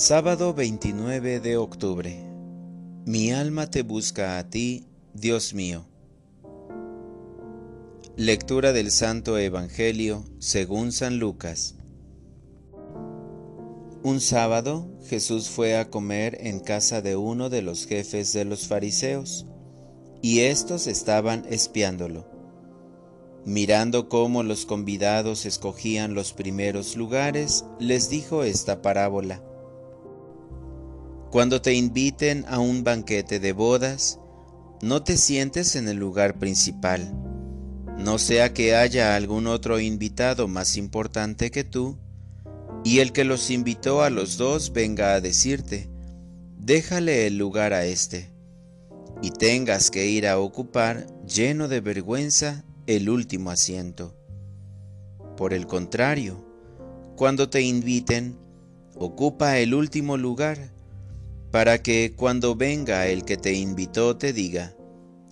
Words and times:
Sábado 0.00 0.54
29 0.54 1.40
de 1.40 1.56
octubre. 1.56 2.16
Mi 3.04 3.32
alma 3.32 3.68
te 3.68 3.82
busca 3.82 4.38
a 4.38 4.48
ti, 4.48 4.86
Dios 5.12 5.54
mío. 5.54 5.86
Lectura 8.14 8.72
del 8.72 8.92
Santo 8.92 9.36
Evangelio 9.38 10.24
según 10.38 10.92
San 10.92 11.18
Lucas. 11.18 11.74
Un 14.04 14.20
sábado 14.20 14.88
Jesús 15.08 15.48
fue 15.48 15.76
a 15.76 15.90
comer 15.90 16.38
en 16.42 16.60
casa 16.60 17.02
de 17.02 17.16
uno 17.16 17.50
de 17.50 17.62
los 17.62 17.84
jefes 17.84 18.32
de 18.32 18.44
los 18.44 18.68
fariseos, 18.68 19.46
y 20.22 20.42
éstos 20.42 20.86
estaban 20.86 21.44
espiándolo. 21.50 22.24
Mirando 23.44 24.08
cómo 24.08 24.44
los 24.44 24.64
convidados 24.64 25.44
escogían 25.44 26.14
los 26.14 26.32
primeros 26.34 26.94
lugares, 26.94 27.64
les 27.80 28.08
dijo 28.08 28.44
esta 28.44 28.80
parábola. 28.80 29.42
Cuando 31.30 31.60
te 31.60 31.74
inviten 31.74 32.46
a 32.48 32.58
un 32.58 32.84
banquete 32.84 33.38
de 33.38 33.52
bodas, 33.52 34.18
no 34.80 35.02
te 35.02 35.18
sientes 35.18 35.76
en 35.76 35.86
el 35.86 35.98
lugar 35.98 36.38
principal, 36.38 37.12
no 37.98 38.18
sea 38.18 38.54
que 38.54 38.74
haya 38.74 39.14
algún 39.14 39.46
otro 39.46 39.78
invitado 39.78 40.48
más 40.48 40.78
importante 40.78 41.50
que 41.50 41.64
tú, 41.64 41.98
y 42.82 43.00
el 43.00 43.12
que 43.12 43.24
los 43.24 43.50
invitó 43.50 44.02
a 44.02 44.08
los 44.08 44.38
dos 44.38 44.72
venga 44.72 45.12
a 45.12 45.20
decirte, 45.20 45.90
déjale 46.56 47.26
el 47.26 47.36
lugar 47.36 47.74
a 47.74 47.84
éste, 47.84 48.30
y 49.20 49.30
tengas 49.30 49.90
que 49.90 50.06
ir 50.06 50.26
a 50.26 50.38
ocupar, 50.38 51.06
lleno 51.26 51.68
de 51.68 51.82
vergüenza, 51.82 52.64
el 52.86 53.10
último 53.10 53.50
asiento. 53.50 54.14
Por 55.36 55.52
el 55.52 55.66
contrario, 55.66 56.42
cuando 57.16 57.50
te 57.50 57.60
inviten, 57.60 58.38
ocupa 58.94 59.58
el 59.58 59.74
último 59.74 60.16
lugar, 60.16 60.77
para 61.50 61.82
que 61.82 62.12
cuando 62.14 62.54
venga 62.54 63.06
el 63.06 63.24
que 63.24 63.36
te 63.36 63.54
invitó 63.54 64.16
te 64.16 64.32
diga, 64.32 64.76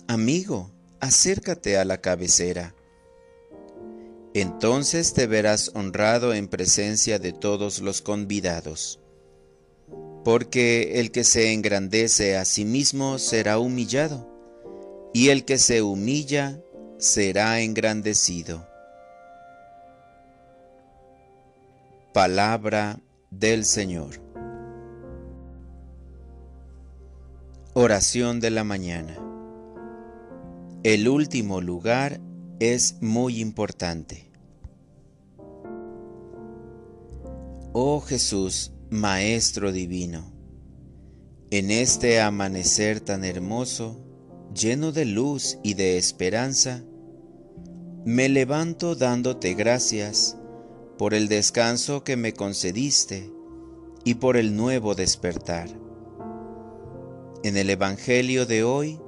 amigo, 0.07 0.71
acércate 0.99 1.77
a 1.77 1.85
la 1.85 2.01
cabecera. 2.01 2.73
Entonces 4.33 5.13
te 5.13 5.27
verás 5.27 5.71
honrado 5.73 6.33
en 6.33 6.47
presencia 6.47 7.19
de 7.19 7.33
todos 7.33 7.79
los 7.79 8.01
convidados. 8.01 8.99
Porque 10.23 10.99
el 10.99 11.11
que 11.11 11.23
se 11.23 11.53
engrandece 11.53 12.35
a 12.35 12.45
sí 12.45 12.65
mismo 12.65 13.17
será 13.19 13.59
humillado, 13.59 14.27
y 15.13 15.29
el 15.29 15.45
que 15.45 15.57
se 15.57 15.81
humilla 15.81 16.59
será 16.97 17.61
engrandecido. 17.61 18.67
Palabra 22.13 22.99
del 23.31 23.63
Señor. 23.63 24.26
Oración 27.79 28.39
de 28.39 28.49
la 28.49 28.63
mañana. 28.63 29.15
El 30.81 31.07
último 31.07 31.61
lugar 31.61 32.19
es 32.59 32.95
muy 33.01 33.39
importante. 33.39 34.31
Oh 37.73 38.01
Jesús, 38.01 38.71
Maestro 38.89 39.71
Divino, 39.71 40.33
en 41.51 41.69
este 41.69 42.19
amanecer 42.19 42.99
tan 42.99 43.23
hermoso, 43.23 44.03
lleno 44.55 44.91
de 44.91 45.05
luz 45.05 45.59
y 45.61 45.75
de 45.75 45.99
esperanza, 45.99 46.83
me 48.05 48.27
levanto 48.27 48.95
dándote 48.95 49.53
gracias 49.53 50.35
por 50.97 51.13
el 51.13 51.27
descanso 51.27 52.03
que 52.03 52.17
me 52.17 52.33
concediste 52.33 53.31
y 54.03 54.15
por 54.15 54.35
el 54.35 54.55
nuevo 54.55 54.95
despertar 54.95 55.86
en 57.47 57.55
el 57.55 57.69
Evangelio 57.69 58.45
de 58.45 58.63
hoy 58.63 58.99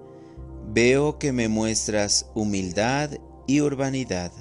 veo 0.72 1.20
que 1.20 1.34
me 1.34 1.50
muestras 1.50 2.28
humildad 2.34 3.12
y 3.48 3.60
urbanidad. 3.60 4.32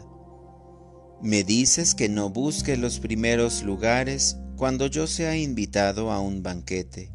Me 1.21 1.43
dices 1.43 1.97
que 1.97 2.09
no 2.09 2.31
busque 2.31 2.77
los 2.77 3.01
primeros 3.01 3.65
lugares 3.65 4.37
cuando 4.57 4.87
yo 4.87 5.09
sea 5.09 5.37
invitado 5.37 6.13
a 6.13 6.21
un 6.21 6.45
banquete. 6.45 7.13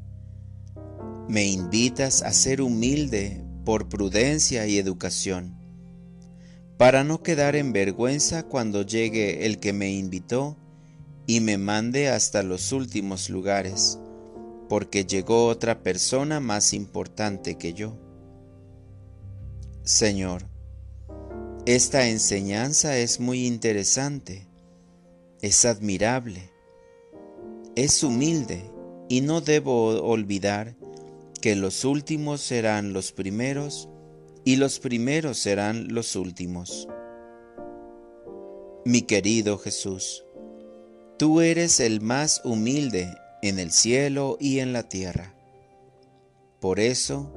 Me 1.30 1.46
invitas 1.46 2.22
a 2.22 2.34
ser 2.34 2.62
humilde 2.62 3.42
por 3.64 3.88
prudencia 3.88 4.68
y 4.68 4.78
educación, 4.78 5.58
para 6.78 7.06
no 7.06 7.24
quedar 7.24 7.56
en 7.56 7.72
vergüenza 7.72 8.44
cuando 8.44 8.82
llegue 8.82 9.46
el 9.46 9.60
que 9.60 9.72
me 9.72 9.94
invitó 9.94 10.58
y 11.28 11.40
me 11.40 11.58
mande 11.58 12.10
hasta 12.10 12.44
los 12.44 12.74
últimos 12.74 13.30
lugares 13.30 14.00
porque 14.74 15.06
llegó 15.06 15.46
otra 15.50 15.84
persona 15.84 16.40
más 16.40 16.74
importante 16.74 17.60
que 17.60 17.76
yo. 17.76 17.96
Señor, 19.84 20.48
esta 21.68 22.08
enseñanza 22.08 22.98
es 22.98 23.20
muy 23.20 23.46
interesante, 23.46 24.48
es 25.44 25.66
admirable, 25.66 26.50
es 27.76 28.02
humilde 28.02 28.64
y 29.10 29.22
no 29.22 29.42
debo 29.42 30.02
olvidar 30.02 30.76
que 31.40 31.56
los 31.56 31.86
últimos 31.86 32.42
serán 32.42 32.94
los 32.94 33.12
primeros 33.12 33.90
y 34.44 34.56
los 34.56 34.80
primeros 34.80 35.38
serán 35.38 35.94
los 35.94 36.16
últimos. 36.16 36.88
Mi 38.86 39.04
querido 39.04 39.60
Jesús, 39.60 40.26
tú 41.20 41.42
eres 41.42 41.80
el 41.80 42.02
más 42.02 42.42
humilde 42.44 43.14
en 43.44 43.60
el 43.60 43.72
cielo 43.72 44.38
y 44.40 44.60
en 44.60 44.72
la 44.72 44.84
tierra. 44.84 45.36
Por 46.62 46.80
eso, 46.80 47.34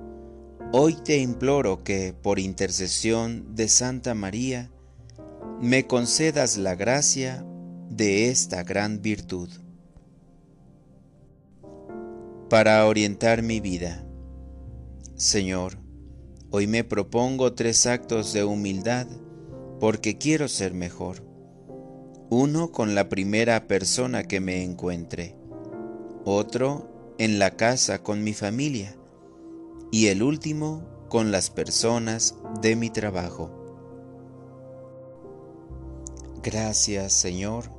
hoy 0.73 0.95
te 0.95 1.19
imploro 1.19 1.83
que, 1.83 2.15
por 2.15 2.39
intercesión 2.39 3.57
de 3.57 3.69
Santa 3.69 4.15
María, 4.15 4.71
me 5.61 5.89
concedas 5.89 6.59
la 6.59 6.77
gracia 6.77 7.45
de 7.91 8.29
esta 8.29 8.63
gran 8.63 9.03
virtud. 9.03 9.49
Para 12.49 12.87
orientar 12.87 13.43
mi 13.43 13.59
vida, 13.59 14.07
Señor, 15.17 15.77
hoy 16.51 16.69
me 16.69 16.85
propongo 16.85 17.55
tres 17.55 17.85
actos 17.85 18.33
de 18.33 18.45
humildad 18.45 19.09
porque 19.81 20.19
quiero 20.19 20.47
ser 20.47 20.73
mejor. 20.73 21.27
Uno 22.31 22.71
con 22.71 22.95
la 22.95 23.09
primera 23.09 23.67
persona 23.67 24.23
que 24.23 24.39
me 24.39 24.63
encuentre 24.63 25.35
otro 26.27 27.15
en 27.19 27.39
la 27.39 27.53
casa 27.53 28.03
con 28.03 28.25
mi 28.25 28.35
familia 28.35 28.97
y 29.93 30.09
el 30.09 30.25
último 30.25 30.83
con 31.09 31.31
las 31.31 31.51
personas 31.51 32.35
de 32.61 32.75
mi 32.75 32.91
trabajo. 32.91 33.49
Gracias 36.43 37.13
Señor, 37.13 37.71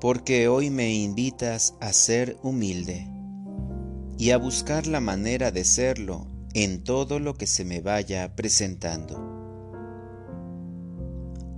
porque 0.00 0.48
hoy 0.48 0.70
me 0.70 0.94
invitas 0.94 1.74
a 1.80 1.92
ser 1.92 2.38
humilde 2.42 3.06
y 4.16 4.30
a 4.30 4.38
buscar 4.38 4.86
la 4.86 5.00
manera 5.00 5.50
de 5.50 5.64
serlo 5.64 6.26
en 6.54 6.82
todo 6.82 7.18
lo 7.18 7.34
que 7.34 7.46
se 7.46 7.66
me 7.66 7.82
vaya 7.82 8.34
presentando. 8.34 9.16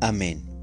Amén. 0.00 0.53